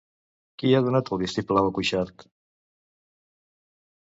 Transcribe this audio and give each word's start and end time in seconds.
Qui 0.61 0.71
ha 0.77 0.79
donat 0.87 1.11
el 1.17 1.21
vistiplau 1.23 1.69
a 1.73 1.75
Cuixart? 1.75 2.27